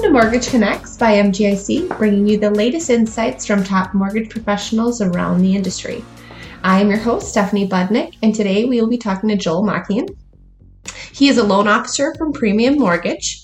Welcome 0.00 0.14
to 0.14 0.22
Mortgage 0.22 0.48
Connects 0.48 0.96
by 0.96 1.16
MGIC, 1.16 1.98
bringing 1.98 2.26
you 2.26 2.38
the 2.38 2.50
latest 2.50 2.88
insights 2.88 3.44
from 3.44 3.62
top 3.62 3.92
mortgage 3.92 4.30
professionals 4.30 5.02
around 5.02 5.42
the 5.42 5.54
industry. 5.54 6.02
I 6.62 6.80
am 6.80 6.88
your 6.88 6.98
host, 6.98 7.28
Stephanie 7.28 7.68
Budnick, 7.68 8.16
and 8.22 8.34
today 8.34 8.64
we 8.64 8.80
will 8.80 8.88
be 8.88 8.96
talking 8.96 9.28
to 9.28 9.36
Joel 9.36 9.62
Makian. 9.62 10.08
He 11.12 11.28
is 11.28 11.36
a 11.36 11.44
loan 11.44 11.68
officer 11.68 12.14
from 12.16 12.32
Premium 12.32 12.78
Mortgage. 12.78 13.42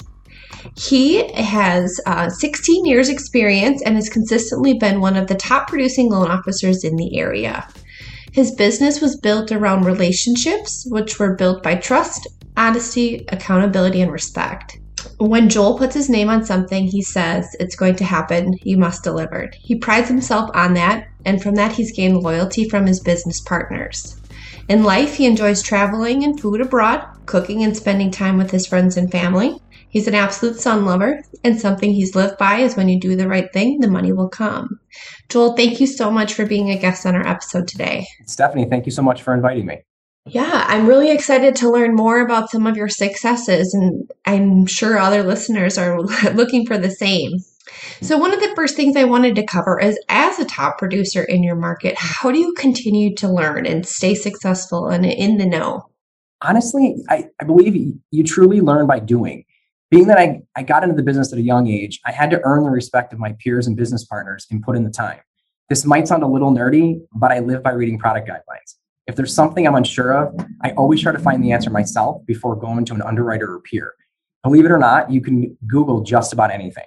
He 0.79 1.31
has 1.35 2.01
uh, 2.07 2.31
16 2.31 2.87
years 2.87 3.11
experience 3.11 3.83
and 3.83 3.95
has 3.95 4.09
consistently 4.09 4.79
been 4.79 5.03
one 5.03 5.19
of 5.19 5.27
the 5.27 5.35
top 5.35 5.69
producing 5.69 6.09
loan 6.09 6.31
officers 6.31 6.85
in 6.85 6.97
the 6.97 7.19
area. 7.19 7.69
His 8.33 8.55
business 8.55 9.03
was 9.03 9.21
built 9.21 9.53
around 9.53 9.85
relationships, 9.85 10.87
which 10.89 11.19
were 11.19 11.37
built 11.37 11.63
by 11.63 11.75
trust, 11.75 12.27
honesty, 12.57 13.27
accountability, 13.29 14.01
and 14.01 14.11
respect. 14.11 14.79
When 15.19 15.49
Joel 15.49 15.79
puts 15.79 15.95
his 15.95 16.09
name 16.09 16.29
on 16.29 16.45
something, 16.45 16.87
he 16.87 17.03
says 17.03 17.57
it's 17.59 17.77
going 17.77 17.97
to 17.97 18.05
happen, 18.05 18.55
you 18.63 18.77
must 18.77 19.03
deliver. 19.03 19.51
He 19.59 19.77
prides 19.77 20.09
himself 20.09 20.51
on 20.55 20.75
that, 20.75 21.09
and 21.25 21.43
from 21.43 21.55
that, 21.55 21.73
he's 21.73 21.97
gained 21.97 22.19
loyalty 22.19 22.69
from 22.69 22.87
his 22.87 23.01
business 23.01 23.41
partners. 23.41 24.21
In 24.69 24.83
life, 24.83 25.15
he 25.15 25.27
enjoys 25.27 25.63
traveling 25.63 26.25
and 26.25 26.41
food 26.41 26.61
abroad, 26.61 27.07
cooking 27.27 27.63
and 27.63 27.77
spending 27.77 28.11
time 28.11 28.37
with 28.37 28.51
his 28.51 28.67
friends 28.67 28.97
and 28.97 29.11
family. 29.11 29.61
He's 29.89 30.09
an 30.09 30.15
absolute 30.15 30.61
sun 30.61 30.85
lover, 30.85 31.23
and 31.45 31.59
something 31.59 31.93
he's 31.93 32.15
lived 32.15 32.37
by 32.39 32.59
is 32.59 32.77
when 32.77 32.89
you 32.89 33.01
do 33.01 33.17
the 33.17 33.29
right 33.29 33.51
thing, 33.53 33.81
the 33.81 33.89
money 33.89 34.13
will 34.13 34.29
come. 34.29 34.81
Joel, 35.29 35.57
thank 35.57 35.81
you 35.81 35.87
so 35.87 36.11
much 36.11 36.35
for 36.35 36.45
being 36.45 36.71
a 36.71 36.79
guest 36.79 37.07
on 37.07 37.15
our 37.15 37.27
episode 37.27 37.69
today. 37.69 38.07
Stephanie, 38.27 38.67
thank 38.67 38.87
you 38.87 38.93
so 38.93 39.03
much 39.03 39.23
for 39.23 39.33
inviting 39.33 39.67
me. 39.67 39.83
Yeah, 40.29 40.65
I'm 40.67 40.87
really 40.87 41.13
excited 41.13 41.55
to 41.57 41.71
learn 41.71 41.95
more 41.95 42.21
about 42.21 42.51
some 42.51 42.67
of 42.67 42.77
your 42.77 42.89
successes, 42.89 43.73
and 43.73 44.11
I'm 44.25 44.67
sure 44.67 44.99
other 44.99 45.23
listeners 45.23 45.79
are 45.79 46.01
looking 46.35 46.67
for 46.67 46.77
the 46.77 46.91
same. 46.91 47.39
So, 48.01 48.19
one 48.19 48.33
of 48.33 48.41
the 48.41 48.53
first 48.57 48.75
things 48.75 48.97
I 48.97 49.05
wanted 49.05 49.37
to 49.37 49.47
cover 49.47 49.79
is 49.79 49.99
as 50.09 50.39
a 50.41 50.45
top 50.45 50.79
producer 50.79 51.23
in 51.23 51.45
your 51.45 51.55
market, 51.55 51.95
how 51.97 52.33
do 52.33 52.41
you 52.41 52.55
continue 52.55 53.15
to 53.17 53.29
learn 53.29 53.67
and 53.67 53.87
stay 53.87 54.15
successful 54.17 54.89
and 54.89 55.07
in 55.07 55.37
the 55.39 55.47
know? 55.47 55.89
Honestly, 56.43 56.97
I, 57.09 57.29
I 57.41 57.45
believe 57.45 57.95
you 58.11 58.25
truly 58.25 58.61
learn 58.61 58.87
by 58.87 58.99
doing. 58.99 59.45
Being 59.91 60.09
that 60.09 60.19
I, 60.19 60.41
I 60.57 60.65
got 60.65 60.83
into 60.83 60.97
the 60.97 61.03
business 61.05 61.33
at 61.33 61.39
a 61.39 61.43
young 61.43 61.69
age, 61.69 62.01
I 62.05 62.11
had 62.11 62.31
to 62.31 62.41
earn 62.43 62.65
the 62.65 62.71
respect 62.71 63.13
of 63.13 63.21
my 63.21 63.37
peers 63.39 63.69
and 63.69 63.77
business 63.77 64.05
partners 64.05 64.47
and 64.51 64.61
put 64.61 64.77
in 64.77 64.83
the 64.83 64.91
time. 64.91 65.21
This 65.69 65.85
might 65.85 66.09
sound 66.09 66.25
a 66.25 66.29
little 66.29 66.51
nerdy, 66.51 67.01
but 67.15 67.31
I 67.31 67.39
live 67.39 67.63
by 67.63 67.71
reading 67.71 67.99
product 67.99 68.29
guidelines. 68.29 68.75
If 69.07 69.15
there's 69.15 69.35
something 69.35 69.67
I'm 69.67 69.77
unsure 69.77 70.13
of, 70.13 70.35
I 70.63 70.73
always 70.73 71.01
try 71.01 71.13
to 71.13 71.19
find 71.19 71.43
the 71.43 71.53
answer 71.53 71.71
myself 71.71 72.27
before 72.27 72.57
going 72.57 72.85
to 72.87 72.95
an 72.95 73.03
underwriter 73.03 73.53
or 73.53 73.61
peer. 73.61 73.95
Believe 74.43 74.65
it 74.65 74.71
or 74.71 74.79
not, 74.79 75.11
you 75.11 75.21
can 75.21 75.57
Google 75.67 76.03
just 76.03 76.33
about 76.33 76.51
anything. 76.51 76.85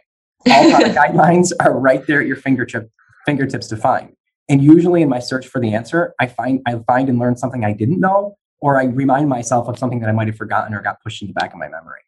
All 0.49 0.69
product 0.69 0.95
guidelines 0.95 1.51
are 1.61 1.79
right 1.79 2.05
there 2.07 2.19
at 2.19 2.27
your 2.27 2.35
fingertip, 2.35 2.89
fingertips 3.25 3.67
to 3.67 3.77
find. 3.77 4.13
And 4.49 4.61
usually 4.61 5.01
in 5.01 5.09
my 5.09 5.19
search 5.19 5.47
for 5.47 5.61
the 5.61 5.73
answer, 5.73 6.13
I 6.19 6.25
find 6.25 6.61
I 6.65 6.79
find 6.87 7.07
and 7.07 7.19
learn 7.19 7.37
something 7.37 7.63
I 7.63 7.71
didn't 7.71 7.99
know, 7.99 8.35
or 8.59 8.79
I 8.79 8.85
remind 8.85 9.29
myself 9.29 9.67
of 9.69 9.77
something 9.77 9.99
that 9.99 10.09
I 10.09 10.11
might 10.11 10.27
have 10.27 10.37
forgotten 10.37 10.73
or 10.73 10.81
got 10.81 11.01
pushed 11.01 11.21
in 11.21 11.27
the 11.27 11.33
back 11.33 11.53
of 11.53 11.59
my 11.59 11.69
memory. 11.69 12.01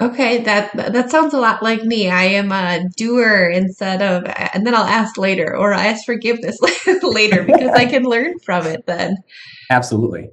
Okay, 0.00 0.42
that 0.44 0.72
that 0.74 1.10
sounds 1.10 1.34
a 1.34 1.38
lot 1.38 1.62
like 1.62 1.82
me. 1.82 2.08
I 2.08 2.24
am 2.24 2.52
a 2.52 2.88
doer 2.96 3.50
instead 3.50 4.00
of, 4.00 4.24
and 4.54 4.66
then 4.66 4.74
I'll 4.74 4.84
ask 4.84 5.18
later, 5.18 5.54
or 5.54 5.74
I 5.74 5.88
ask 5.88 6.06
forgiveness 6.06 6.58
later 7.02 7.44
because 7.44 7.70
I 7.72 7.84
can 7.84 8.04
learn 8.04 8.38
from 8.38 8.66
it 8.66 8.86
then. 8.86 9.18
Absolutely. 9.70 10.30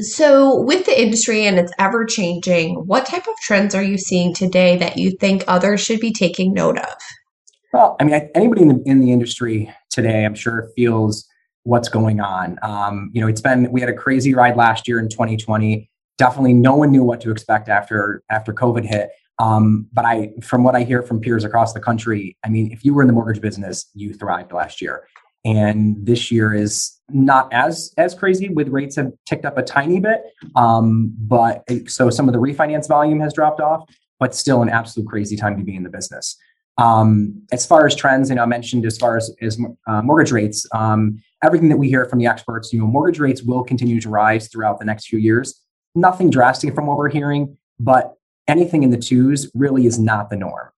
So, 0.00 0.60
with 0.60 0.86
the 0.86 1.00
industry 1.00 1.46
and 1.46 1.56
it's 1.56 1.72
ever 1.78 2.04
changing, 2.04 2.74
what 2.86 3.06
type 3.06 3.28
of 3.28 3.34
trends 3.42 3.76
are 3.76 3.82
you 3.82 3.96
seeing 3.96 4.34
today 4.34 4.76
that 4.78 4.98
you 4.98 5.12
think 5.20 5.44
others 5.46 5.80
should 5.80 6.00
be 6.00 6.12
taking 6.12 6.52
note 6.52 6.78
of? 6.78 6.96
Well, 7.72 7.96
I 8.00 8.04
mean, 8.04 8.28
anybody 8.34 8.62
in 8.62 8.68
the 8.68 8.82
in 8.86 9.00
the 9.00 9.12
industry 9.12 9.72
today, 9.90 10.24
I'm 10.24 10.34
sure, 10.34 10.68
feels 10.74 11.24
what's 11.62 11.88
going 11.88 12.20
on. 12.20 12.58
Um, 12.62 13.10
you 13.14 13.20
know, 13.20 13.28
it's 13.28 13.40
been 13.40 13.70
we 13.70 13.80
had 13.80 13.88
a 13.88 13.94
crazy 13.94 14.34
ride 14.34 14.56
last 14.56 14.88
year 14.88 14.98
in 14.98 15.08
2020 15.08 15.88
definitely 16.18 16.54
no 16.54 16.74
one 16.74 16.90
knew 16.90 17.04
what 17.04 17.20
to 17.22 17.30
expect 17.30 17.68
after 17.68 18.22
after 18.30 18.52
COVID 18.52 18.84
hit. 18.84 19.10
Um, 19.40 19.88
but 19.92 20.04
I, 20.04 20.32
from 20.42 20.62
what 20.62 20.76
I 20.76 20.84
hear 20.84 21.02
from 21.02 21.20
peers 21.20 21.44
across 21.44 21.72
the 21.72 21.80
country, 21.80 22.36
I 22.44 22.48
mean, 22.48 22.70
if 22.70 22.84
you 22.84 22.94
were 22.94 23.02
in 23.02 23.08
the 23.08 23.12
mortgage 23.12 23.42
business, 23.42 23.90
you 23.92 24.14
thrived 24.14 24.52
last 24.52 24.80
year, 24.80 25.08
and 25.44 25.96
this 26.06 26.30
year 26.30 26.54
is 26.54 27.00
not 27.08 27.52
as 27.52 27.92
as 27.98 28.14
crazy. 28.14 28.48
With 28.48 28.68
rates 28.68 28.96
have 28.96 29.12
ticked 29.26 29.44
up 29.44 29.58
a 29.58 29.62
tiny 29.62 30.00
bit, 30.00 30.22
um, 30.54 31.12
but 31.18 31.64
so 31.86 32.10
some 32.10 32.28
of 32.28 32.32
the 32.32 32.40
refinance 32.40 32.86
volume 32.88 33.20
has 33.20 33.32
dropped 33.32 33.60
off, 33.60 33.88
but 34.20 34.34
still 34.34 34.62
an 34.62 34.68
absolute 34.68 35.08
crazy 35.08 35.36
time 35.36 35.58
to 35.58 35.64
be 35.64 35.74
in 35.74 35.82
the 35.82 35.90
business. 35.90 36.36
Um, 36.76 37.42
as 37.52 37.64
far 37.64 37.86
as 37.86 37.94
trends, 37.94 38.30
you 38.30 38.36
know, 38.36 38.42
I 38.42 38.46
mentioned 38.46 38.84
as 38.84 38.98
far 38.98 39.16
as, 39.16 39.32
as 39.40 39.60
uh, 39.86 40.02
mortgage 40.02 40.32
rates, 40.32 40.66
um, 40.74 41.22
everything 41.44 41.68
that 41.68 41.76
we 41.76 41.88
hear 41.88 42.04
from 42.04 42.18
the 42.18 42.26
experts, 42.26 42.72
you 42.72 42.80
know, 42.80 42.86
mortgage 42.86 43.20
rates 43.20 43.44
will 43.44 43.62
continue 43.62 44.00
to 44.00 44.08
rise 44.08 44.48
throughout 44.48 44.80
the 44.80 44.84
next 44.84 45.06
few 45.06 45.20
years 45.20 45.63
nothing 45.94 46.30
drastic 46.30 46.74
from 46.74 46.86
what 46.86 46.96
we're 46.96 47.10
hearing, 47.10 47.56
but 47.78 48.14
anything 48.48 48.82
in 48.82 48.90
the 48.90 48.98
twos 48.98 49.50
really 49.54 49.86
is 49.86 49.98
not 49.98 50.30
the 50.30 50.36
norm. 50.36 50.68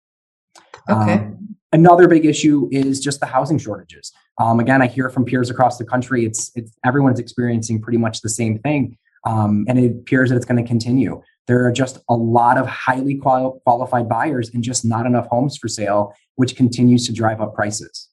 Okay. 0.88 1.15
Um, 1.15 1.56
another 1.72 2.09
big 2.09 2.25
issue 2.25 2.69
is 2.71 3.00
just 3.00 3.21
the 3.21 3.26
housing 3.26 3.59
shortages. 3.59 4.12
Um, 4.38 4.60
again, 4.60 4.82
I 4.82 4.87
hear 4.87 5.09
from 5.09 5.25
peers 5.25 5.50
across 5.50 5.78
the 5.78 5.84
country, 5.84 6.25
it's, 6.25 6.53
it's 6.55 6.72
everyone's 6.84 7.19
experiencing 7.19 7.81
pretty 7.81 7.99
much 7.99 8.21
the 8.21 8.28
same 8.28 8.59
thing. 8.59 8.99
Um, 9.25 9.65
and 9.69 9.78
it 9.78 9.91
appears 9.91 10.31
that 10.31 10.37
it's 10.37 10.44
going 10.44 10.62
to 10.62 10.69
continue. 10.69 11.21
There 11.49 11.66
are 11.66 11.72
just 11.72 11.99
a 12.09 12.15
lot 12.15 12.59
of 12.59 12.66
highly 12.66 13.16
qual- 13.16 13.60
qualified 13.65 14.09
buyers 14.09 14.50
and 14.55 14.62
just 14.62 14.84
not 14.84 15.06
enough 15.06 15.26
homes 15.26 15.56
for 15.56 15.66
sale, 15.66 16.15
which 16.37 16.55
continues 16.55 17.06
to 17.06 17.12
drive 17.12 17.41
up 17.41 17.55
prices. 17.55 18.09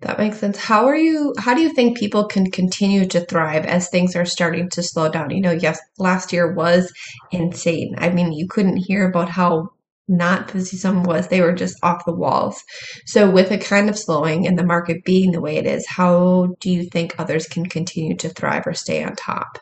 That 0.00 0.18
makes 0.18 0.38
sense. 0.38 0.56
How 0.56 0.86
are 0.86 0.96
you 0.96 1.34
how 1.38 1.54
do 1.54 1.62
you 1.62 1.72
think 1.72 1.98
people 1.98 2.26
can 2.26 2.50
continue 2.50 3.06
to 3.06 3.24
thrive 3.24 3.64
as 3.64 3.88
things 3.88 4.14
are 4.16 4.24
starting 4.24 4.68
to 4.70 4.82
slow 4.82 5.08
down? 5.08 5.30
You 5.30 5.40
know, 5.40 5.52
yes, 5.52 5.80
last 5.98 6.32
year 6.32 6.52
was 6.52 6.92
insane. 7.30 7.94
I 7.98 8.10
mean, 8.10 8.32
you 8.32 8.46
couldn't 8.48 8.76
hear 8.76 9.08
about 9.08 9.28
how 9.28 9.70
not 10.06 10.52
busy 10.52 10.76
someone 10.76 11.04
was. 11.04 11.28
They 11.28 11.40
were 11.40 11.54
just 11.54 11.82
off 11.82 12.04
the 12.04 12.14
walls. 12.14 12.62
So 13.06 13.30
with 13.30 13.50
a 13.50 13.58
kind 13.58 13.88
of 13.88 13.98
slowing 13.98 14.46
and 14.46 14.58
the 14.58 14.66
market 14.66 15.04
being 15.04 15.32
the 15.32 15.40
way 15.40 15.56
it 15.56 15.66
is, 15.66 15.86
how 15.86 16.54
do 16.60 16.70
you 16.70 16.84
think 16.84 17.14
others 17.18 17.46
can 17.46 17.64
continue 17.66 18.14
to 18.16 18.28
thrive 18.28 18.66
or 18.66 18.74
stay 18.74 19.02
on 19.02 19.16
top? 19.16 19.58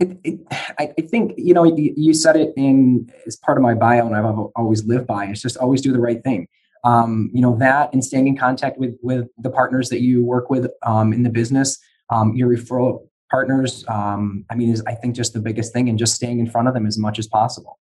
It, 0.00 0.18
it, 0.24 0.40
I, 0.78 0.86
think 1.02 1.34
you 1.36 1.54
know 1.54 1.64
you 1.64 2.14
said 2.14 2.34
it 2.36 2.52
in 2.56 3.12
as 3.26 3.36
part 3.36 3.58
of 3.58 3.62
my 3.62 3.74
bio, 3.74 4.06
and 4.06 4.16
I've 4.16 4.24
always 4.56 4.84
lived 4.84 5.06
by. 5.06 5.26
It's 5.26 5.42
just 5.42 5.56
always 5.56 5.82
do 5.82 5.92
the 5.92 6.00
right 6.00 6.22
thing 6.24 6.48
um, 6.84 7.30
you 7.32 7.40
know 7.40 7.56
that 7.58 7.92
and 7.92 8.04
staying 8.04 8.28
in 8.28 8.36
contact 8.36 8.78
with 8.78 8.94
with 9.02 9.26
the 9.38 9.50
partners 9.50 9.88
that 9.88 10.00
you 10.00 10.24
work 10.24 10.50
with 10.50 10.70
um, 10.86 11.12
in 11.12 11.22
the 11.22 11.30
business 11.30 11.78
um, 12.10 12.34
your 12.34 12.48
referral 12.48 13.00
partners 13.30 13.84
um, 13.88 14.44
i 14.50 14.54
mean 14.54 14.70
is 14.70 14.82
i 14.86 14.94
think 14.94 15.16
just 15.16 15.32
the 15.32 15.40
biggest 15.40 15.72
thing 15.72 15.88
and 15.88 15.98
just 15.98 16.14
staying 16.14 16.38
in 16.38 16.48
front 16.48 16.68
of 16.68 16.74
them 16.74 16.86
as 16.86 16.98
much 16.98 17.18
as 17.18 17.26
possible. 17.26 17.78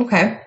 Okay. 0.00 0.40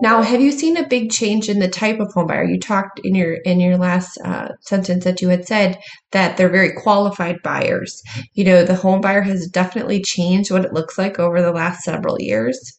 Now 0.00 0.22
have 0.22 0.40
you 0.40 0.52
seen 0.52 0.76
a 0.76 0.86
big 0.86 1.10
change 1.10 1.48
in 1.48 1.58
the 1.58 1.68
type 1.68 1.98
of 1.98 2.12
home 2.12 2.28
buyer? 2.28 2.44
You 2.44 2.60
talked 2.60 3.00
in 3.02 3.16
your 3.16 3.34
in 3.34 3.58
your 3.58 3.76
last 3.76 4.16
uh, 4.24 4.50
sentence 4.60 5.02
that 5.02 5.20
you 5.20 5.28
had 5.28 5.44
said 5.44 5.80
that 6.12 6.36
they're 6.36 6.48
very 6.48 6.72
qualified 6.72 7.42
buyers. 7.42 8.00
You 8.34 8.44
know 8.44 8.64
the 8.64 8.76
home 8.76 9.00
buyer 9.00 9.22
has 9.22 9.48
definitely 9.48 10.02
changed 10.02 10.52
what 10.52 10.64
it 10.64 10.72
looks 10.72 10.98
like 10.98 11.18
over 11.18 11.42
the 11.42 11.50
last 11.50 11.82
several 11.82 12.16
years 12.20 12.78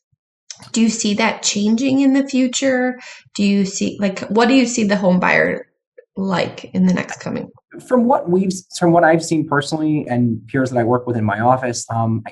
do 0.72 0.82
you 0.82 0.90
see 0.90 1.14
that 1.16 1.44
changing 1.44 2.02
in 2.02 2.14
the 2.14 2.28
future? 2.28 3.00
Do 3.36 3.44
you 3.44 3.66
see 3.66 3.98
like 4.00 4.20
what 4.30 4.48
do 4.48 4.54
you 4.54 4.66
see 4.66 4.84
the 4.84 4.96
home 4.96 5.20
buyer 5.20 5.68
like 6.16 6.66
in 6.74 6.86
the 6.86 6.94
next 6.94 7.20
coming? 7.20 7.52
From 7.88 8.06
what 8.06 8.30
we've 8.30 8.54
from 8.78 8.92
what 8.92 9.04
I've 9.04 9.24
seen 9.24 9.48
personally 9.48 10.06
and 10.08 10.46
peers 10.48 10.70
that 10.72 10.80
I 10.80 10.84
work 10.84 11.08
with 11.08 11.18
in 11.18 11.24
my 11.24 11.40
office, 11.40 11.86
um, 11.90 12.24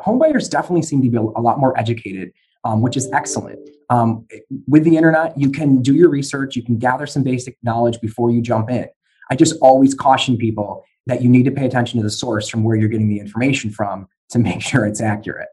home 0.00 0.18
buyers 0.18 0.48
definitely 0.48 0.82
seem 0.82 1.02
to 1.02 1.10
be 1.10 1.16
a 1.16 1.20
lot 1.20 1.58
more 1.58 1.78
educated, 1.78 2.32
um, 2.64 2.80
which 2.80 2.96
is 2.96 3.10
excellent. 3.12 3.58
Um, 3.90 4.26
with 4.66 4.84
the 4.84 4.96
internet, 4.96 5.38
you 5.38 5.50
can 5.50 5.82
do 5.82 5.94
your 5.94 6.08
research, 6.08 6.56
you 6.56 6.62
can 6.62 6.78
gather 6.78 7.06
some 7.06 7.22
basic 7.22 7.56
knowledge 7.62 8.00
before 8.00 8.30
you 8.30 8.40
jump 8.40 8.70
in. 8.70 8.86
I 9.30 9.36
just 9.36 9.56
always 9.60 9.94
caution 9.94 10.36
people 10.36 10.84
that 11.06 11.22
you 11.22 11.28
need 11.28 11.44
to 11.44 11.50
pay 11.50 11.66
attention 11.66 11.98
to 11.98 12.04
the 12.04 12.10
source 12.10 12.48
from 12.48 12.64
where 12.64 12.76
you're 12.76 12.88
getting 12.88 13.08
the 13.08 13.18
information 13.18 13.70
from 13.70 14.08
to 14.30 14.38
make 14.38 14.62
sure 14.62 14.86
it's 14.86 15.00
accurate. 15.00 15.48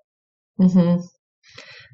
Mm-hmm 0.59 1.01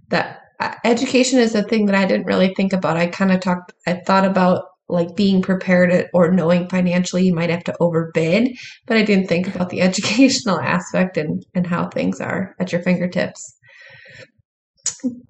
that 0.09 0.41
uh, 0.59 0.73
education 0.83 1.39
is 1.39 1.55
a 1.55 1.63
thing 1.63 1.85
that 1.85 1.95
I 1.95 2.05
didn't 2.05 2.25
really 2.25 2.53
think 2.55 2.73
about. 2.73 2.97
I 2.97 3.07
kind 3.07 3.31
of 3.31 3.39
talked, 3.39 3.73
I 3.85 4.01
thought 4.05 4.25
about 4.25 4.63
like 4.89 5.15
being 5.15 5.41
prepared 5.41 6.09
or 6.13 6.31
knowing 6.31 6.69
financially 6.69 7.25
you 7.25 7.33
might 7.33 7.49
have 7.49 7.63
to 7.65 7.75
overbid, 7.79 8.49
but 8.85 8.97
I 8.97 9.03
didn't 9.03 9.27
think 9.27 9.47
about 9.47 9.69
the 9.69 9.81
educational 9.89 10.59
aspect 10.59 11.17
and, 11.17 11.45
and 11.53 11.67
how 11.67 11.89
things 11.89 12.21
are 12.21 12.55
at 12.59 12.71
your 12.71 12.81
fingertips. 12.81 13.55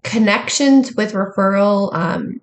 Connections 0.04 0.94
with 0.96 1.14
referral 1.14 1.94
um, 1.94 2.40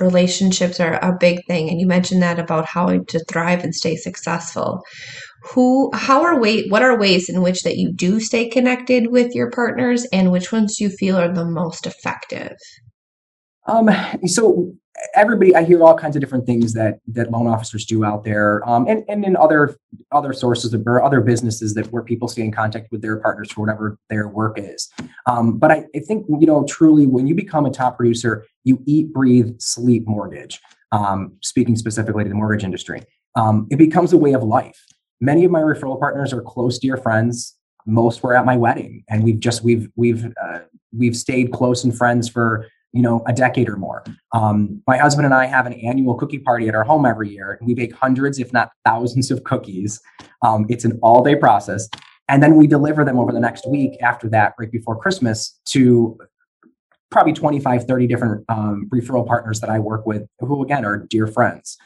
relationships 0.00 0.78
are 0.80 0.94
a 1.02 1.16
big 1.18 1.38
thing, 1.46 1.70
and 1.70 1.80
you 1.80 1.86
mentioned 1.86 2.22
that 2.22 2.38
about 2.38 2.66
how 2.66 2.98
to 2.98 3.24
thrive 3.30 3.62
and 3.64 3.74
stay 3.74 3.96
successful 3.96 4.82
who 5.54 5.90
how 5.94 6.22
are 6.22 6.40
way 6.40 6.68
what 6.68 6.82
are 6.82 6.98
ways 6.98 7.28
in 7.28 7.42
which 7.42 7.62
that 7.62 7.76
you 7.76 7.92
do 7.92 8.20
stay 8.20 8.48
connected 8.48 9.10
with 9.10 9.34
your 9.34 9.50
partners 9.50 10.06
and 10.12 10.32
which 10.32 10.52
ones 10.52 10.80
you 10.80 10.90
feel 10.90 11.16
are 11.16 11.32
the 11.32 11.44
most 11.44 11.86
effective 11.86 12.56
Um, 13.66 13.90
so 14.26 14.72
everybody, 15.14 15.54
I 15.54 15.64
hear 15.64 15.82
all 15.82 15.96
kinds 15.96 16.16
of 16.16 16.20
different 16.20 16.46
things 16.46 16.72
that 16.74 17.00
that 17.08 17.30
loan 17.30 17.46
officers 17.46 17.84
do 17.84 18.04
out 18.04 18.24
there, 18.24 18.66
um, 18.68 18.86
and 18.88 19.04
and 19.08 19.24
in 19.24 19.36
other 19.36 19.76
other 20.12 20.32
sources 20.32 20.72
of, 20.74 20.86
or 20.86 21.02
other 21.02 21.20
businesses 21.20 21.74
that 21.74 21.86
where 21.92 22.02
people 22.02 22.28
stay 22.28 22.42
in 22.42 22.52
contact 22.52 22.88
with 22.90 23.02
their 23.02 23.18
partners 23.18 23.52
for 23.52 23.60
whatever 23.62 23.98
their 24.08 24.28
work 24.28 24.58
is. 24.58 24.88
Um, 25.26 25.58
but 25.58 25.70
I, 25.70 25.84
I 25.94 26.00
think 26.00 26.26
you 26.28 26.46
know 26.46 26.64
truly 26.68 27.06
when 27.06 27.26
you 27.26 27.34
become 27.34 27.66
a 27.66 27.70
top 27.70 27.96
producer, 27.96 28.44
you 28.64 28.82
eat, 28.86 29.12
breathe, 29.12 29.56
sleep 29.58 30.04
mortgage. 30.06 30.60
Um, 30.92 31.32
speaking 31.42 31.76
specifically 31.76 32.22
to 32.24 32.28
the 32.28 32.36
mortgage 32.36 32.64
industry, 32.64 33.02
um, 33.34 33.66
it 33.70 33.76
becomes 33.76 34.12
a 34.12 34.16
way 34.16 34.34
of 34.34 34.42
life. 34.42 34.84
Many 35.20 35.44
of 35.44 35.50
my 35.50 35.60
referral 35.60 35.98
partners 35.98 36.32
are 36.32 36.42
close 36.42 36.78
dear 36.78 36.96
friends. 36.96 37.56
Most 37.86 38.22
were 38.22 38.36
at 38.36 38.44
my 38.44 38.56
wedding, 38.56 39.04
and 39.08 39.24
we've 39.24 39.38
just 39.38 39.62
we've 39.62 39.88
we've 39.96 40.26
uh, 40.42 40.58
we've 40.96 41.16
stayed 41.16 41.52
close 41.52 41.84
and 41.84 41.96
friends 41.96 42.28
for 42.28 42.66
you 42.92 43.00
know 43.00 43.22
a 43.26 43.32
decade 43.32 43.68
or 43.68 43.76
more. 43.76 44.04
Um, 44.32 44.82
my 44.86 44.98
husband 44.98 45.24
and 45.24 45.34
I 45.34 45.46
have 45.46 45.66
an 45.66 45.72
annual 45.74 46.14
cookie 46.14 46.38
party 46.38 46.68
at 46.68 46.74
our 46.74 46.84
home 46.84 47.06
every 47.06 47.30
year, 47.30 47.52
and 47.52 47.66
we 47.66 47.74
bake 47.74 47.94
hundreds, 47.94 48.38
if 48.38 48.52
not 48.52 48.70
thousands, 48.84 49.30
of 49.30 49.44
cookies. 49.44 50.00
Um, 50.42 50.66
it's 50.68 50.84
an 50.84 50.98
all 51.02 51.22
day 51.22 51.36
process, 51.36 51.88
and 52.28 52.42
then 52.42 52.56
we 52.56 52.66
deliver 52.66 53.04
them 53.04 53.18
over 53.18 53.32
the 53.32 53.40
next 53.40 53.68
week 53.68 53.96
after 54.02 54.28
that, 54.30 54.52
right 54.58 54.70
before 54.70 54.98
Christmas, 54.98 55.58
to 55.66 56.18
probably 57.10 57.32
25 57.32 57.84
30 57.84 58.06
different 58.06 58.44
um, 58.48 58.88
referral 58.92 59.24
partners 59.24 59.60
that 59.60 59.70
i 59.70 59.78
work 59.78 60.04
with 60.06 60.26
who 60.40 60.64
again 60.64 60.84
are 60.84 61.06
dear 61.06 61.28
friends 61.28 61.78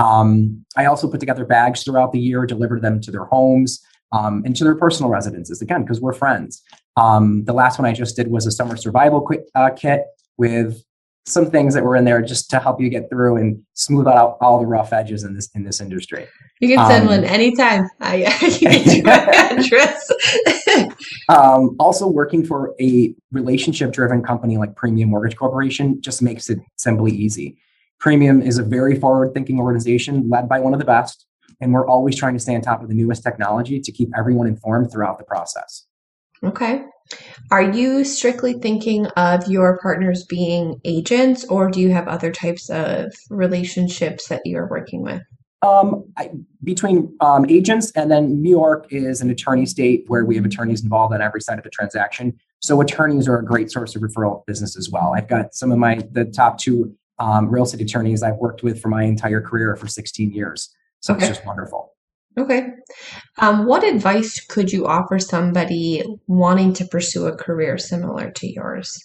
um, 0.00 0.64
I 0.76 0.86
also 0.86 1.08
put 1.08 1.20
together 1.20 1.44
bags 1.44 1.84
throughout 1.84 2.12
the 2.12 2.18
year, 2.18 2.46
deliver 2.46 2.80
them 2.80 3.00
to 3.02 3.10
their 3.10 3.24
homes 3.24 3.82
um, 4.12 4.42
and 4.46 4.56
to 4.56 4.64
their 4.64 4.74
personal 4.74 5.10
residences, 5.10 5.60
again, 5.60 5.82
because 5.82 6.00
we're 6.00 6.14
friends. 6.14 6.62
Um, 6.96 7.44
the 7.44 7.52
last 7.52 7.78
one 7.78 7.86
I 7.86 7.92
just 7.92 8.16
did 8.16 8.28
was 8.28 8.46
a 8.46 8.50
summer 8.50 8.76
survival 8.76 9.20
quit, 9.20 9.50
uh, 9.54 9.70
kit 9.70 10.04
with 10.38 10.82
some 11.26 11.50
things 11.50 11.74
that 11.74 11.84
were 11.84 11.96
in 11.96 12.04
there 12.04 12.22
just 12.22 12.48
to 12.50 12.58
help 12.58 12.80
you 12.80 12.88
get 12.88 13.10
through 13.10 13.36
and 13.36 13.62
smooth 13.74 14.08
out 14.08 14.38
all 14.40 14.58
the 14.58 14.66
rough 14.66 14.92
edges 14.92 15.22
in 15.22 15.34
this 15.34 15.50
in 15.54 15.64
this 15.64 15.80
industry. 15.80 16.26
You 16.60 16.74
can 16.74 16.90
send 16.90 17.02
um, 17.02 17.16
one 17.16 17.24
anytime. 17.24 17.88
I, 18.00 18.22
address. 19.58 20.10
um, 21.28 21.76
also, 21.78 22.08
working 22.08 22.44
for 22.44 22.74
a 22.80 23.14
relationship 23.32 23.92
driven 23.92 24.22
company 24.22 24.56
like 24.56 24.74
Premium 24.76 25.10
Mortgage 25.10 25.36
Corporation 25.36 26.00
just 26.00 26.22
makes 26.22 26.48
it 26.48 26.58
simply 26.76 27.12
easy. 27.12 27.58
Premium 28.00 28.42
is 28.42 28.58
a 28.58 28.62
very 28.62 28.98
forward 28.98 29.34
thinking 29.34 29.60
organization 29.60 30.28
led 30.28 30.48
by 30.48 30.58
one 30.58 30.72
of 30.72 30.80
the 30.80 30.86
best. 30.86 31.26
And 31.60 31.72
we're 31.72 31.86
always 31.86 32.16
trying 32.16 32.32
to 32.32 32.40
stay 32.40 32.54
on 32.54 32.62
top 32.62 32.82
of 32.82 32.88
the 32.88 32.94
newest 32.94 33.22
technology 33.22 33.78
to 33.80 33.92
keep 33.92 34.08
everyone 34.18 34.46
informed 34.46 34.90
throughout 34.90 35.18
the 35.18 35.24
process. 35.24 35.86
Okay. 36.42 36.82
Are 37.50 37.62
you 37.62 38.04
strictly 38.04 38.54
thinking 38.54 39.06
of 39.08 39.46
your 39.48 39.78
partners 39.78 40.24
being 40.24 40.80
agents, 40.84 41.44
or 41.44 41.70
do 41.70 41.80
you 41.80 41.90
have 41.90 42.08
other 42.08 42.30
types 42.30 42.70
of 42.70 43.12
relationships 43.28 44.28
that 44.28 44.40
you're 44.44 44.68
working 44.68 45.02
with? 45.02 45.20
Um, 45.62 46.04
I, 46.16 46.30
between 46.64 47.14
um, 47.20 47.44
agents 47.50 47.90
and 47.94 48.10
then 48.10 48.40
New 48.40 48.50
York 48.50 48.86
is 48.90 49.20
an 49.20 49.28
attorney 49.28 49.66
state 49.66 50.04
where 50.06 50.24
we 50.24 50.36
have 50.36 50.46
attorneys 50.46 50.82
involved 50.82 51.12
on 51.12 51.20
every 51.20 51.42
side 51.42 51.58
of 51.58 51.64
the 51.64 51.70
transaction. 51.70 52.38
So 52.60 52.80
attorneys 52.80 53.28
are 53.28 53.38
a 53.38 53.44
great 53.44 53.70
source 53.70 53.94
of 53.94 54.00
referral 54.00 54.46
business 54.46 54.76
as 54.78 54.88
well. 54.88 55.12
I've 55.14 55.28
got 55.28 55.52
some 55.54 55.70
of 55.70 55.76
my 55.76 56.00
the 56.12 56.24
top 56.24 56.58
two 56.58 56.94
um, 57.20 57.48
real 57.48 57.64
estate 57.64 57.80
attorneys 57.80 58.22
I've 58.22 58.36
worked 58.36 58.62
with 58.62 58.80
for 58.80 58.88
my 58.88 59.04
entire 59.04 59.40
career 59.40 59.76
for 59.76 59.86
16 59.86 60.32
years. 60.32 60.74
So 61.00 61.14
okay. 61.14 61.26
it's 61.26 61.36
just 61.36 61.46
wonderful. 61.46 61.92
Okay. 62.38 62.68
Um, 63.38 63.66
what 63.66 63.84
advice 63.84 64.40
could 64.40 64.72
you 64.72 64.86
offer 64.86 65.18
somebody 65.18 66.02
wanting 66.26 66.72
to 66.74 66.84
pursue 66.86 67.26
a 67.26 67.36
career 67.36 67.76
similar 67.76 68.30
to 68.30 68.50
yours? 68.50 68.98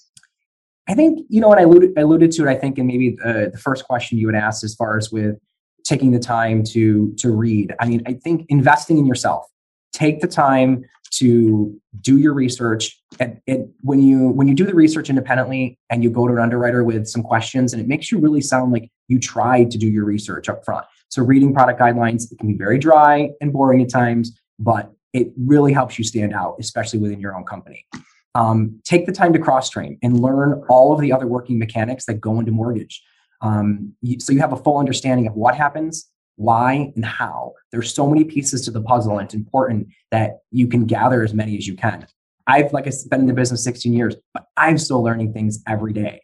I 0.87 0.93
think, 0.93 1.25
you 1.29 1.41
know, 1.41 1.47
what 1.47 1.57
I 1.57 1.63
alluded, 1.63 1.97
alluded 1.97 2.31
to 2.33 2.43
it, 2.43 2.49
I 2.49 2.55
think, 2.55 2.77
and 2.77 2.87
maybe 2.87 3.17
uh, 3.25 3.49
the 3.51 3.59
first 3.61 3.85
question 3.85 4.17
you 4.17 4.27
would 4.27 4.35
ask 4.35 4.63
as 4.63 4.75
far 4.75 4.97
as 4.97 5.11
with 5.11 5.35
taking 5.83 6.11
the 6.11 6.19
time 6.19 6.63
to 6.63 7.13
to 7.17 7.31
read. 7.31 7.73
I 7.79 7.87
mean, 7.87 8.01
I 8.05 8.13
think 8.13 8.45
investing 8.49 8.97
in 8.97 9.05
yourself. 9.05 9.45
Take 9.93 10.19
the 10.19 10.27
time 10.27 10.83
to 11.11 11.79
do 12.01 12.17
your 12.17 12.33
research. 12.33 12.99
And, 13.19 13.39
when 13.81 14.01
you 14.01 14.29
when 14.29 14.47
you 14.47 14.55
do 14.55 14.65
the 14.65 14.73
research 14.73 15.09
independently 15.09 15.77
and 15.89 16.03
you 16.03 16.09
go 16.09 16.27
to 16.27 16.33
an 16.33 16.39
underwriter 16.39 16.83
with 16.83 17.07
some 17.07 17.23
questions 17.23 17.71
and 17.71 17.81
it 17.81 17.87
makes 17.87 18.11
you 18.11 18.19
really 18.19 18.41
sound 18.41 18.71
like 18.71 18.89
you 19.07 19.19
tried 19.19 19.71
to 19.71 19.77
do 19.77 19.87
your 19.87 20.03
research 20.03 20.49
up 20.49 20.65
front 20.65 20.85
so 21.09 21.21
reading 21.21 21.53
product 21.53 21.79
guidelines 21.79 22.31
it 22.31 22.39
can 22.39 22.47
be 22.47 22.57
very 22.57 22.79
dry 22.79 23.29
and 23.41 23.53
boring 23.53 23.81
at 23.81 23.89
times 23.89 24.37
but 24.57 24.91
it 25.13 25.31
really 25.37 25.71
helps 25.71 25.97
you 25.97 26.03
stand 26.03 26.33
out 26.33 26.55
especially 26.59 26.99
within 26.99 27.19
your 27.19 27.35
own 27.35 27.43
company. 27.43 27.85
Um, 28.33 28.81
take 28.83 29.05
the 29.05 29.13
time 29.13 29.31
to 29.33 29.39
cross 29.39 29.69
train 29.69 29.97
and 30.03 30.19
learn 30.19 30.63
all 30.67 30.93
of 30.93 30.99
the 30.99 31.13
other 31.13 31.27
working 31.27 31.57
mechanics 31.57 32.05
that 32.05 32.15
go 32.15 32.39
into 32.39 32.51
mortgage. 32.51 33.01
Um, 33.41 33.93
so 34.19 34.33
you 34.33 34.39
have 34.39 34.51
a 34.51 34.57
full 34.57 34.77
understanding 34.77 35.27
of 35.27 35.35
what 35.35 35.55
happens 35.55 36.09
why 36.35 36.91
and 36.95 37.05
how. 37.05 37.53
There's 37.71 37.93
so 37.93 38.07
many 38.07 38.23
pieces 38.23 38.61
to 38.65 38.71
the 38.71 38.81
puzzle, 38.81 39.17
and 39.17 39.25
it's 39.25 39.33
important 39.33 39.87
that 40.11 40.39
you 40.51 40.67
can 40.67 40.85
gather 40.85 41.23
as 41.23 41.33
many 41.33 41.57
as 41.57 41.67
you 41.67 41.75
can. 41.75 42.07
I've, 42.47 42.73
like 42.73 42.85
i 42.85 42.91
have 42.91 43.09
been 43.09 43.21
in 43.21 43.27
the 43.27 43.33
business 43.33 43.63
16 43.63 43.93
years, 43.93 44.15
but 44.33 44.45
I'm 44.57 44.77
still 44.77 45.03
learning 45.03 45.33
things 45.33 45.59
every 45.67 45.93
day. 45.93 46.21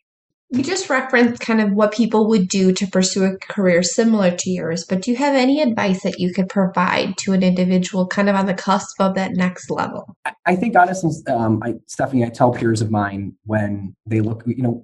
You 0.53 0.63
just 0.63 0.89
referenced 0.89 1.41
kind 1.41 1.61
of 1.61 1.71
what 1.71 1.93
people 1.93 2.27
would 2.27 2.49
do 2.49 2.73
to 2.73 2.85
pursue 2.85 3.23
a 3.23 3.37
career 3.37 3.81
similar 3.81 4.31
to 4.31 4.49
yours, 4.49 4.83
but 4.83 5.01
do 5.01 5.11
you 5.11 5.17
have 5.17 5.33
any 5.33 5.61
advice 5.61 6.03
that 6.03 6.19
you 6.19 6.33
could 6.33 6.49
provide 6.49 7.17
to 7.19 7.31
an 7.31 7.41
individual 7.41 8.05
kind 8.05 8.27
of 8.27 8.35
on 8.35 8.47
the 8.47 8.53
cusp 8.53 8.99
of 8.99 9.15
that 9.15 9.31
next 9.31 9.71
level? 9.71 10.13
I 10.45 10.57
think 10.57 10.75
honestly, 10.75 11.11
um, 11.31 11.63
I, 11.63 11.75
Stephanie, 11.87 12.25
I 12.25 12.29
tell 12.29 12.51
peers 12.51 12.81
of 12.81 12.91
mine 12.91 13.33
when 13.45 13.95
they 14.05 14.19
look, 14.19 14.43
you 14.45 14.61
know, 14.61 14.83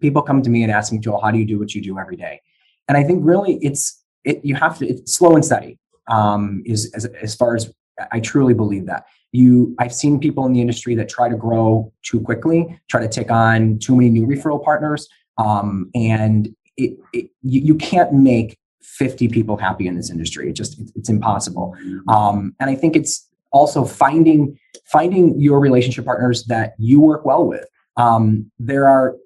people 0.00 0.20
come 0.20 0.42
to 0.42 0.50
me 0.50 0.62
and 0.62 0.70
ask 0.70 0.92
me, 0.92 0.98
Joel, 0.98 1.22
how 1.22 1.30
do 1.30 1.38
you 1.38 1.46
do 1.46 1.58
what 1.58 1.74
you 1.74 1.80
do 1.80 1.98
every 1.98 2.16
day? 2.16 2.42
And 2.86 2.98
I 2.98 3.02
think 3.02 3.20
really 3.24 3.58
it's 3.62 4.01
it, 4.24 4.44
you 4.44 4.54
have 4.54 4.78
to 4.78 4.86
it's 4.86 5.14
slow 5.14 5.34
and 5.34 5.44
steady 5.44 5.78
um, 6.08 6.62
is 6.64 6.92
as, 6.94 7.04
as 7.06 7.34
far 7.34 7.54
as 7.54 7.72
I 8.10 8.20
truly 8.20 8.54
believe 8.54 8.86
that 8.86 9.06
you 9.32 9.74
I've 9.78 9.94
seen 9.94 10.20
people 10.20 10.46
in 10.46 10.52
the 10.52 10.60
industry 10.60 10.94
that 10.94 11.08
try 11.08 11.28
to 11.28 11.36
grow 11.36 11.92
too 12.02 12.20
quickly, 12.20 12.78
try 12.88 13.00
to 13.00 13.08
take 13.08 13.30
on 13.30 13.78
too 13.78 13.96
many 13.96 14.10
new 14.10 14.26
referral 14.26 14.62
partners, 14.62 15.08
um, 15.38 15.90
and 15.94 16.54
it, 16.76 16.98
it 17.12 17.30
you, 17.42 17.60
you, 17.60 17.74
can't 17.74 18.12
make 18.12 18.58
50 18.82 19.28
people 19.28 19.56
happy 19.56 19.86
in 19.86 19.96
this 19.96 20.10
industry. 20.10 20.50
It 20.50 20.52
just 20.52 20.80
it's 20.94 21.08
impossible. 21.08 21.74
Um, 22.08 22.54
and 22.60 22.68
I 22.68 22.74
think 22.74 22.94
it's 22.94 23.26
also 23.52 23.84
finding 23.84 24.58
finding 24.84 25.38
your 25.40 25.60
relationship 25.60 26.04
partners 26.04 26.44
that 26.44 26.74
you 26.78 27.00
work 27.00 27.24
well 27.24 27.46
with. 27.46 27.66
Um, 27.96 28.50
there 28.58 28.86
are 28.86 29.16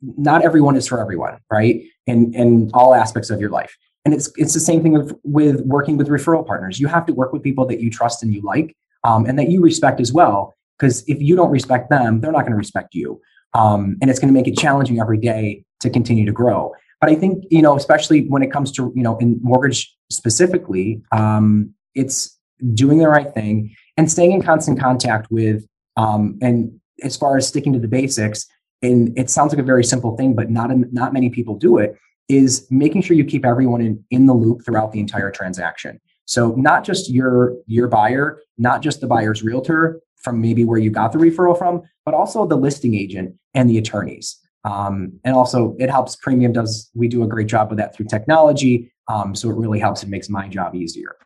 not 0.00 0.42
everyone 0.42 0.76
is 0.76 0.86
for 0.86 1.00
everyone, 1.00 1.38
right? 1.50 1.82
In 2.06 2.32
in 2.34 2.70
all 2.72 2.94
aspects 2.94 3.28
of 3.28 3.40
your 3.40 3.50
life. 3.50 3.76
And 4.04 4.14
it's 4.14 4.30
it's 4.36 4.54
the 4.54 4.60
same 4.60 4.82
thing 4.82 4.92
with, 4.92 5.14
with 5.24 5.60
working 5.62 5.96
with 5.96 6.08
referral 6.08 6.46
partners. 6.46 6.80
You 6.80 6.88
have 6.88 7.04
to 7.06 7.12
work 7.12 7.32
with 7.32 7.42
people 7.42 7.66
that 7.66 7.80
you 7.80 7.90
trust 7.90 8.22
and 8.22 8.32
you 8.32 8.40
like, 8.42 8.74
um, 9.04 9.26
and 9.26 9.38
that 9.38 9.50
you 9.50 9.60
respect 9.60 10.00
as 10.00 10.12
well. 10.12 10.54
Because 10.78 11.04
if 11.06 11.20
you 11.20 11.36
don't 11.36 11.50
respect 11.50 11.90
them, 11.90 12.20
they're 12.20 12.32
not 12.32 12.40
going 12.40 12.52
to 12.52 12.58
respect 12.58 12.94
you, 12.94 13.20
um, 13.52 13.98
and 14.00 14.10
it's 14.10 14.18
going 14.18 14.32
to 14.32 14.38
make 14.38 14.48
it 14.48 14.56
challenging 14.56 15.00
every 15.00 15.18
day 15.18 15.64
to 15.80 15.90
continue 15.90 16.24
to 16.24 16.32
grow. 16.32 16.72
But 17.00 17.10
I 17.10 17.14
think 17.14 17.44
you 17.50 17.60
know, 17.60 17.76
especially 17.76 18.26
when 18.28 18.42
it 18.42 18.50
comes 18.50 18.72
to 18.72 18.92
you 18.96 19.02
know, 19.02 19.18
in 19.18 19.38
mortgage 19.42 19.94
specifically, 20.10 21.02
um, 21.12 21.74
it's 21.94 22.38
doing 22.72 22.98
the 22.98 23.08
right 23.08 23.32
thing 23.34 23.74
and 23.96 24.10
staying 24.10 24.32
in 24.32 24.42
constant 24.42 24.80
contact 24.80 25.30
with. 25.30 25.66
Um, 25.96 26.38
and 26.40 26.80
as 27.02 27.16
far 27.16 27.36
as 27.36 27.46
sticking 27.46 27.72
to 27.74 27.78
the 27.78 27.88
basics, 27.88 28.46
and 28.80 29.16
it 29.18 29.28
sounds 29.28 29.52
like 29.52 29.60
a 29.60 29.64
very 29.64 29.84
simple 29.84 30.16
thing, 30.16 30.34
but 30.34 30.48
not 30.50 30.70
not 30.90 31.12
many 31.12 31.28
people 31.28 31.56
do 31.56 31.76
it 31.76 31.98
is 32.30 32.66
making 32.70 33.02
sure 33.02 33.16
you 33.16 33.24
keep 33.24 33.44
everyone 33.44 33.80
in, 33.80 34.04
in 34.10 34.26
the 34.26 34.34
loop 34.34 34.64
throughout 34.64 34.92
the 34.92 35.00
entire 35.00 35.30
transaction. 35.30 36.00
So 36.26 36.54
not 36.56 36.84
just 36.84 37.10
your 37.10 37.56
your 37.66 37.88
buyer, 37.88 38.40
not 38.56 38.82
just 38.82 39.00
the 39.00 39.08
buyer's 39.08 39.42
realtor 39.42 40.00
from 40.16 40.40
maybe 40.40 40.64
where 40.64 40.78
you 40.78 40.90
got 40.90 41.10
the 41.12 41.18
referral 41.18 41.58
from, 41.58 41.82
but 42.04 42.14
also 42.14 42.46
the 42.46 42.56
listing 42.56 42.94
agent 42.94 43.34
and 43.54 43.68
the 43.68 43.78
attorneys. 43.78 44.38
Um, 44.64 45.18
and 45.24 45.34
also 45.34 45.74
it 45.80 45.90
helps 45.90 46.16
premium 46.16 46.52
does 46.52 46.90
we 46.94 47.08
do 47.08 47.24
a 47.24 47.26
great 47.26 47.48
job 47.48 47.70
with 47.70 47.78
that 47.78 47.96
through 47.96 48.06
technology. 48.06 48.92
Um, 49.08 49.34
so 49.34 49.50
it 49.50 49.56
really 49.56 49.80
helps. 49.80 50.02
and 50.02 50.10
makes 50.10 50.28
my 50.28 50.46
job 50.46 50.74
easier. 50.74 51.16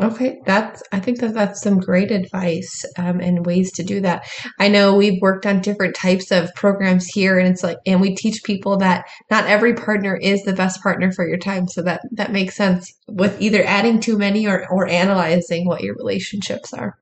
Okay, 0.00 0.40
that's 0.44 0.82
I 0.90 0.98
think 0.98 1.20
that 1.20 1.34
that's 1.34 1.62
some 1.62 1.78
great 1.78 2.10
advice 2.10 2.84
um, 2.98 3.20
and 3.20 3.46
ways 3.46 3.70
to 3.72 3.84
do 3.84 4.00
that. 4.00 4.26
I 4.58 4.66
know 4.66 4.96
we've 4.96 5.22
worked 5.22 5.46
on 5.46 5.60
different 5.60 5.94
types 5.94 6.32
of 6.32 6.52
programs 6.56 7.06
here, 7.06 7.38
and 7.38 7.46
it's 7.46 7.62
like, 7.62 7.78
and 7.86 8.00
we 8.00 8.12
teach 8.16 8.42
people 8.42 8.76
that 8.78 9.06
not 9.30 9.46
every 9.46 9.72
partner 9.74 10.16
is 10.16 10.42
the 10.42 10.52
best 10.52 10.82
partner 10.82 11.12
for 11.12 11.28
your 11.28 11.38
time. 11.38 11.68
So 11.68 11.80
that 11.82 12.00
that 12.10 12.32
makes 12.32 12.56
sense 12.56 12.92
with 13.06 13.40
either 13.40 13.62
adding 13.64 14.00
too 14.00 14.18
many 14.18 14.48
or 14.48 14.68
or 14.68 14.88
analyzing 14.88 15.64
what 15.64 15.82
your 15.82 15.94
relationships 15.94 16.74
are. 16.74 16.98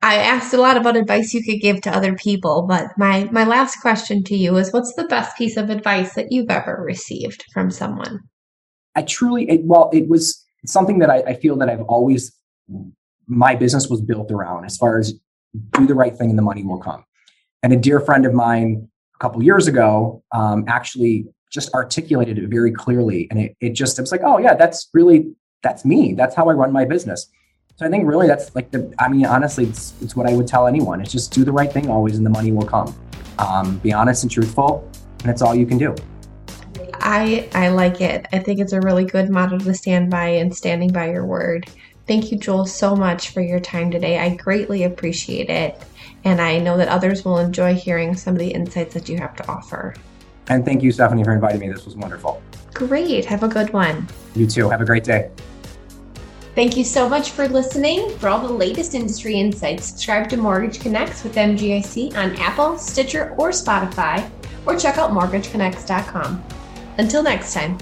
I 0.00 0.18
asked 0.18 0.54
a 0.54 0.60
lot 0.60 0.76
about 0.76 0.96
advice 0.96 1.34
you 1.34 1.42
could 1.42 1.60
give 1.60 1.80
to 1.82 1.96
other 1.96 2.14
people, 2.14 2.66
but 2.68 2.86
my 2.96 3.28
my 3.32 3.42
last 3.42 3.80
question 3.80 4.22
to 4.24 4.36
you 4.36 4.56
is, 4.58 4.72
what's 4.72 4.94
the 4.94 5.08
best 5.08 5.36
piece 5.36 5.56
of 5.56 5.70
advice 5.70 6.14
that 6.14 6.30
you've 6.30 6.50
ever 6.50 6.80
received 6.86 7.44
from 7.52 7.72
someone? 7.72 8.20
I 8.94 9.02
truly, 9.02 9.48
it, 9.48 9.62
well, 9.64 9.90
it 9.92 10.08
was 10.08 10.44
it's 10.62 10.72
something 10.72 10.98
that 11.00 11.10
I, 11.10 11.18
I 11.18 11.34
feel 11.34 11.56
that 11.56 11.68
I've 11.68 11.82
always 11.82 12.36
my 13.26 13.54
business 13.54 13.88
was 13.88 14.00
built 14.00 14.30
around 14.30 14.64
as 14.64 14.76
far 14.76 14.98
as 14.98 15.14
do 15.72 15.86
the 15.86 15.94
right 15.94 16.16
thing 16.16 16.30
and 16.30 16.38
the 16.38 16.42
money 16.42 16.62
will 16.62 16.78
come. 16.78 17.04
And 17.62 17.72
a 17.72 17.76
dear 17.76 18.00
friend 18.00 18.26
of 18.26 18.34
mine 18.34 18.88
a 19.14 19.18
couple 19.18 19.42
years 19.42 19.68
ago 19.68 20.22
um, 20.32 20.64
actually 20.68 21.26
just 21.52 21.72
articulated 21.74 22.38
it 22.38 22.48
very 22.48 22.72
clearly. 22.72 23.28
And 23.30 23.38
it, 23.38 23.56
it 23.60 23.70
just, 23.70 23.98
it 23.98 24.02
was 24.02 24.10
like, 24.10 24.22
oh, 24.24 24.38
yeah, 24.38 24.54
that's 24.54 24.88
really, 24.94 25.34
that's 25.62 25.84
me. 25.84 26.14
That's 26.14 26.34
how 26.34 26.48
I 26.48 26.54
run 26.54 26.72
my 26.72 26.84
business. 26.84 27.28
So 27.76 27.86
I 27.86 27.90
think 27.90 28.06
really 28.06 28.26
that's 28.26 28.54
like 28.54 28.70
the, 28.70 28.92
I 28.98 29.08
mean, 29.08 29.26
honestly, 29.26 29.66
it's, 29.66 29.94
it's 30.00 30.16
what 30.16 30.28
I 30.28 30.34
would 30.34 30.46
tell 30.46 30.66
anyone. 30.66 31.00
It's 31.00 31.12
just 31.12 31.32
do 31.32 31.44
the 31.44 31.52
right 31.52 31.72
thing 31.72 31.90
always 31.90 32.16
and 32.16 32.26
the 32.26 32.30
money 32.30 32.52
will 32.52 32.66
come. 32.66 32.94
Um, 33.38 33.78
be 33.78 33.92
honest 33.92 34.24
and 34.24 34.30
truthful, 34.30 34.88
and 35.22 35.30
it's 35.30 35.40
all 35.40 35.54
you 35.54 35.66
can 35.66 35.78
do. 35.78 35.94
I 37.02 37.48
I 37.54 37.68
like 37.68 38.00
it. 38.00 38.26
I 38.32 38.38
think 38.38 38.60
it's 38.60 38.72
a 38.72 38.80
really 38.80 39.04
good 39.04 39.28
model 39.28 39.58
to 39.60 39.74
stand 39.74 40.10
by 40.10 40.28
and 40.28 40.54
standing 40.54 40.92
by 40.92 41.10
your 41.10 41.26
word. 41.26 41.68
Thank 42.06 42.32
you, 42.32 42.38
Joel, 42.38 42.66
so 42.66 42.96
much 42.96 43.30
for 43.30 43.40
your 43.40 43.60
time 43.60 43.90
today. 43.90 44.18
I 44.18 44.34
greatly 44.36 44.84
appreciate 44.84 45.50
it. 45.50 45.80
And 46.24 46.40
I 46.40 46.58
know 46.58 46.76
that 46.76 46.88
others 46.88 47.24
will 47.24 47.38
enjoy 47.38 47.74
hearing 47.74 48.16
some 48.16 48.34
of 48.34 48.38
the 48.38 48.50
insights 48.50 48.94
that 48.94 49.08
you 49.08 49.18
have 49.18 49.36
to 49.36 49.48
offer. 49.48 49.94
And 50.48 50.64
thank 50.64 50.82
you, 50.82 50.92
Stephanie, 50.92 51.24
for 51.24 51.32
inviting 51.32 51.60
me. 51.60 51.68
This 51.68 51.84
was 51.84 51.96
wonderful. 51.96 52.42
Great. 52.74 53.24
Have 53.24 53.42
a 53.42 53.48
good 53.48 53.72
one. 53.72 54.08
You 54.34 54.46
too. 54.46 54.68
Have 54.68 54.80
a 54.80 54.84
great 54.84 55.04
day. 55.04 55.30
Thank 56.54 56.76
you 56.76 56.84
so 56.84 57.08
much 57.08 57.30
for 57.30 57.48
listening. 57.48 58.10
For 58.18 58.28
all 58.28 58.46
the 58.46 58.52
latest 58.52 58.94
industry 58.94 59.36
insights, 59.36 59.86
subscribe 59.86 60.28
to 60.30 60.36
Mortgage 60.36 60.80
Connects 60.80 61.24
with 61.24 61.34
MGIC 61.34 62.14
on 62.16 62.36
Apple, 62.36 62.76
Stitcher, 62.76 63.34
or 63.38 63.50
Spotify, 63.50 64.28
or 64.66 64.76
check 64.76 64.98
out 64.98 65.12
mortgageconnects.com. 65.12 66.44
Until 66.98 67.22
next 67.22 67.54
time. 67.54 67.78